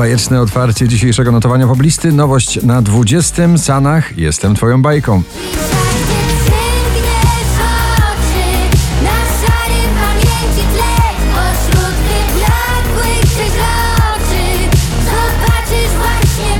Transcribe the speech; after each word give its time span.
Bajeczne 0.00 0.40
otwarcie 0.40 0.88
dzisiejszego 0.88 1.32
notowania 1.32 1.66
poblisty. 1.66 2.12
Nowość 2.12 2.62
na 2.62 2.82
20. 2.82 3.58
Sanach. 3.58 4.18
Jestem 4.18 4.54
twoją 4.54 4.82
bajką. 4.82 5.22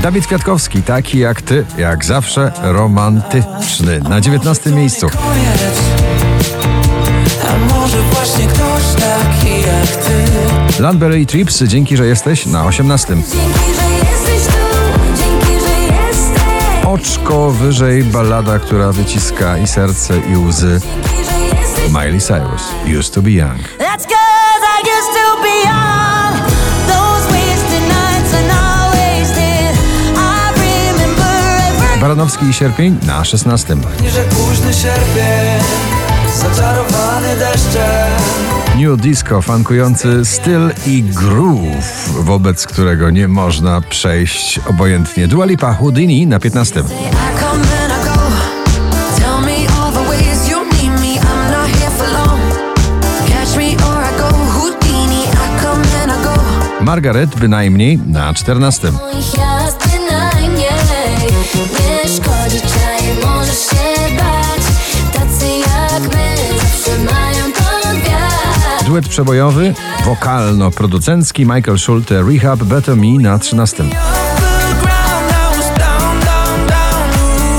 Dawid 0.01 0.25
Kwiatkowski, 0.25 0.83
taki 0.83 1.19
jak 1.19 1.41
ty, 1.41 1.65
jak 1.77 2.05
zawsze 2.05 2.51
romantyczny. 2.61 3.99
Na 4.09 4.21
19. 4.21 4.71
miejscu. 4.71 5.07
Landberry 10.81 11.25
Trips, 11.25 11.63
dzięki, 11.63 11.97
że 11.97 12.05
jesteś 12.05 12.45
na 12.45 12.65
18. 12.65 13.07
Dzięki, 13.07 13.29
że 13.31 14.11
jesteś 14.11 14.53
tu 14.53 14.59
Dzięki, 15.17 15.65
że 15.65 15.93
jesteś 15.93 16.85
Oczko 16.85 17.51
wyżej 17.51 18.03
ballada, 18.03 18.59
która 18.59 18.91
wyciska 18.91 19.57
i 19.57 19.67
serce 19.67 20.13
i 20.33 20.37
łzy. 20.37 20.81
Miley 21.89 22.21
Cyrus, 22.21 22.61
Used 22.99 23.13
to 23.13 23.21
be 23.21 23.31
Young. 23.31 23.59
That's 23.59 24.05
cause 24.05 24.63
I 24.77 24.89
used 24.99 25.13
to 25.13 25.41
be. 25.41 25.51
I 31.97 31.99
Baranowski 32.01 32.45
i 32.45 32.53
Sierpień 32.53 32.97
na 33.07 33.25
16. 33.25 33.75
Nie, 34.01 34.11
że 34.11 34.23
późny 34.23 34.73
sierpień 34.73 35.63
Zaczarowany 36.35 37.35
deszczem 37.35 38.60
New 38.77 38.97
Disco, 38.97 39.41
funkujący 39.41 40.25
styl 40.25 40.71
i 40.87 41.03
groove, 41.03 42.09
wobec 42.23 42.67
którego 42.67 43.09
nie 43.09 43.27
można 43.27 43.81
przejść 43.81 44.59
obojętnie. 44.69 45.27
Dua 45.27 45.45
Lipa, 45.45 45.73
Houdini 45.73 46.27
na 46.27 46.39
15. 46.39 46.79
I 46.79 46.83
come 46.83 47.63
and 47.83 47.93
I 47.93 48.05
go. 48.05 48.21
Tell 49.17 49.41
me 49.41 49.67
all 49.67 49.91
Duet 68.91 69.07
przebojowy, 69.07 69.73
wokalno-producencki 70.05 71.45
Michael 71.45 71.79
Schulte, 71.79 72.23
Rehab 72.23 72.63
Better 72.63 72.97
Me 72.97 73.07
na 73.07 73.39
13. 73.39 73.77
The 73.77 73.85
ground 74.81 75.31
I 75.31 75.57
was 75.57 75.67
down, 75.67 76.19
down, 76.19 76.67
down 76.67 77.09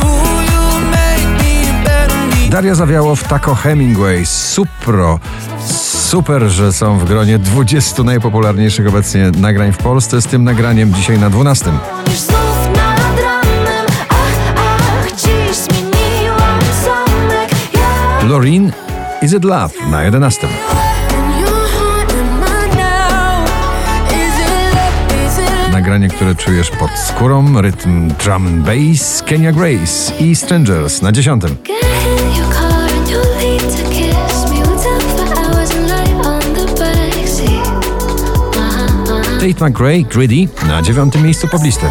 Ooh, 0.05 0.42
you 0.42 0.80
make 0.91 1.42
me 1.42 1.84
better 1.84 2.19
me 2.19 2.50
Daria 2.50 2.74
Zawiałow, 2.74 3.24
Taco 3.24 3.55
Hemingway, 3.55 4.27
Supro. 4.27 5.19
Super, 6.08 6.42
że 6.42 6.72
są 6.72 6.98
w 6.98 7.05
gronie 7.05 7.39
20 7.39 8.02
najpopularniejszych 8.02 8.89
obecnie 8.89 9.30
nagrań 9.30 9.72
w 9.72 9.78
Polsce. 9.78 10.22
Z 10.22 10.27
tym 10.27 10.44
nagraniem 10.44 10.94
dzisiaj 10.94 11.19
na 11.19 11.30
12. 11.30 11.72
Niż 12.08 12.19
znów 12.19 12.69
nad 12.77 13.20
ranem 13.20 13.86
Ach, 14.08 14.55
ach, 14.56 15.12
dziś 15.12 15.56
zmieniłam 15.56 16.61
zamek 16.84 17.50
Ja 17.74 18.28
Loreen, 18.28 18.72
Is 19.22 19.33
It 19.33 19.44
Love 19.44 19.74
na 19.91 20.02
11. 20.02 20.48
Nagranie, 25.83 26.08
które 26.08 26.34
czujesz 26.34 26.70
pod 26.70 26.91
skórą, 27.08 27.61
rytm 27.62 28.08
drum 28.08 28.47
and 28.47 28.66
bass, 28.66 29.22
Kenya 29.27 29.52
Grace 29.52 30.12
i 30.20 30.36
Strangers 30.36 31.02
na 31.02 31.12
10. 31.12 31.41
Get 31.41 31.50
in 31.50 32.36
your 32.36 32.55
car 32.55 32.90
and 32.98 33.11
you'll 33.11 33.36
leave 33.39 33.61
to 33.61 33.90
kiss 33.90 34.51
me 34.51 34.56
We'll 34.56 34.79
talk 34.83 35.02
for 35.02 35.39
hours 35.39 35.70
and 35.70 35.89
lie 35.89 36.29
on 36.29 36.40
the 36.40 36.67
backseat 36.80 37.67
uh-huh. 38.55 39.40
Tate 39.40 39.61
McRae, 39.61 40.05
Greedy 40.05 40.48
na 40.68 40.83
9. 40.83 41.14
miejscu 41.14 41.48
poblisty. 41.48 41.86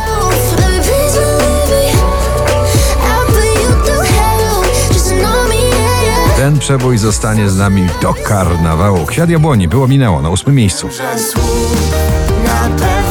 Ten 6.37 6.59
przebój 6.59 6.97
zostanie 6.97 7.49
z 7.49 7.57
nami 7.57 7.87
do 8.01 8.13
karnawału. 8.13 9.05
Kwiat 9.05 9.29
jabłoni 9.29 9.67
było 9.67 9.87
minęło 9.87 10.21
na 10.21 10.29
8. 10.29 10.55
miejscu. 10.55 10.89
słów 11.17 11.81
na 12.43 12.69
pewno 12.69 13.10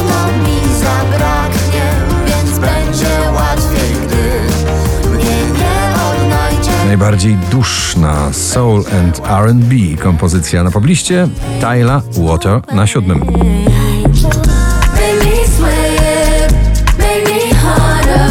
zabraknie, 0.83 1.91
więc 2.25 2.59
będzie 2.59 3.31
łatwiej, 3.35 3.95
gdy 4.07 5.09
mnie 5.09 5.35
nie 5.59 5.93
odnajdzie. 6.11 6.71
Najbardziej 6.87 7.37
duszna 7.51 8.33
soul 8.33 8.83
and 8.99 9.21
R&B 9.29 9.75
kompozycja 10.03 10.63
na 10.63 10.71
pobliście. 10.71 11.27
Tyla 11.59 12.01
Water 12.11 12.61
na 12.73 12.87
7. 12.87 13.19
Make 13.19 13.27
me 15.25 15.47
sweat, 15.57 16.53
make 16.97 17.25
me 17.25 17.55
harder, 17.55 18.29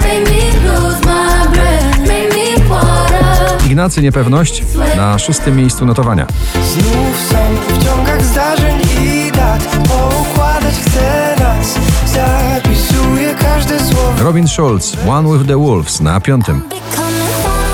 make 0.00 0.30
me 0.30 0.68
lose 0.68 1.00
my 1.04 1.48
breath, 1.52 1.98
make 1.98 2.34
me 2.34 2.68
water. 2.68 3.66
Ignacy 3.66 4.02
Niepewność 4.02 4.62
na 4.96 5.18
6. 5.18 5.40
miejscu 5.46 5.86
notowania. 5.86 6.26
Znów 6.54 7.30
sam 7.30 7.56
w 7.68 7.84
ciągach 7.84 8.22
zdarzeń 8.24 8.76
i 9.02 9.32
dat 9.32 9.88
Robin 14.26 14.48
Schulz, 14.48 14.96
One 15.06 15.28
with 15.28 15.46
the 15.46 15.54
Wolves 15.56 16.00
na 16.00 16.18
5. 16.18 16.36
Becoming 16.36 16.66
one 16.66 16.74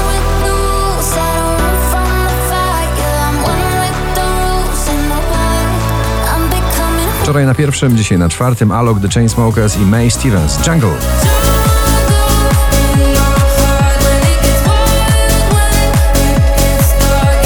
with 0.09 0.27
the 0.45 0.51
rules, 0.53 1.09
I 1.17 1.33
don't 1.37 1.57
run 1.57 1.77
from 1.91 2.13
the 2.29 2.37
fight. 2.51 2.93
Yeah, 2.99 3.29
I'm 3.29 3.37
one 3.43 3.73
with 3.81 3.99
the 4.15 4.29
rules 4.37 4.89
and 4.89 5.05
the 5.13 5.21
wild. 5.33 5.73
I'm 6.29 6.45
becoming 6.51 7.09
Wczoraj 7.23 7.47
na 7.47 7.55
pierwszym, 7.55 7.97
dzisiaj 7.97 8.19
na 8.19 8.29
czwartym 8.29 8.73
Alok, 8.73 9.01
The 9.01 9.09
Chainsmokers 9.09 9.77
i 9.77 9.81
May 9.87 10.11
Stevens, 10.11 10.67
Jungle. 10.67 10.97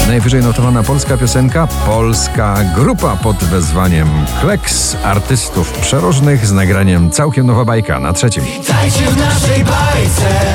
Najwyżej 0.07 0.41
notowana 0.41 0.83
polska 0.83 1.17
piosenka, 1.17 1.67
polska 1.85 2.57
grupa 2.75 3.15
pod 3.15 3.35
wezwaniem 3.37 4.07
Kleks, 4.41 4.97
artystów 5.03 5.71
przeróżnych 5.71 6.45
z 6.45 6.51
nagraniem 6.51 7.11
całkiem 7.11 7.47
nowa 7.47 7.65
bajka 7.65 7.99
na 7.99 8.13
trzecim. 8.13 8.43
Dajcie 8.67 9.05
w 9.05 9.17
naszej 9.17 9.63
bajce 9.63 10.53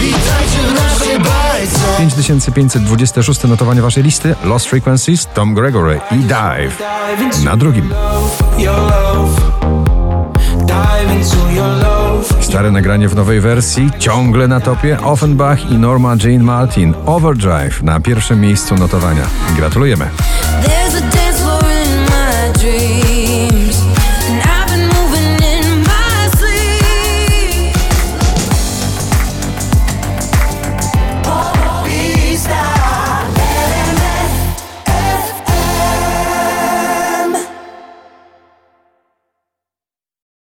Witajcie 0.00 0.58
w 0.68 0.74
naszej 0.74 1.18
bajce 1.18 2.52
5526 2.54 3.44
notowanie 3.44 3.82
waszej 3.82 4.02
listy 4.02 4.34
Lost 4.44 4.66
Frequencies, 4.66 5.26
Tom 5.34 5.54
Gregory 5.54 6.00
i 6.10 6.16
Dive 6.16 6.78
na 7.44 7.56
drugim. 7.56 7.94
Stare 12.40 12.70
nagranie 12.70 13.08
w 13.08 13.14
nowej 13.14 13.40
wersji, 13.40 13.90
ciągle 13.98 14.48
na 14.48 14.60
topie 14.60 15.00
Offenbach 15.00 15.70
i 15.70 15.74
Norma 15.74 16.16
Jane 16.24 16.44
Martin 16.44 16.94
Overdrive 17.06 17.82
na 17.82 18.00
pierwszym 18.00 18.40
miejscu 18.40 18.74
notowania. 18.74 19.26
Gratulujemy. 19.56 20.10